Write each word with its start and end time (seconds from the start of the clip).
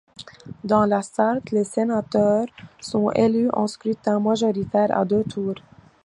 Dans 0.63 0.85
la 0.87 1.03
Sarthe, 1.03 1.51
les 1.51 1.63
sénateurs 1.63 2.47
sont 2.79 3.11
élus 3.11 3.49
au 3.53 3.67
scrutin 3.67 4.19
majoritaire 4.19 4.97
à 4.97 5.05
deux 5.05 5.23
tours. 5.23 5.53